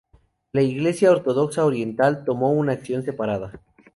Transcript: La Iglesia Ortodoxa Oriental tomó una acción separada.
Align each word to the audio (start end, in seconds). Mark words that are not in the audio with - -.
La 0.51 0.63
Iglesia 0.63 1.11
Ortodoxa 1.11 1.63
Oriental 1.63 2.23
tomó 2.25 2.53
una 2.53 2.71
acción 2.73 3.03
separada. 3.03 3.51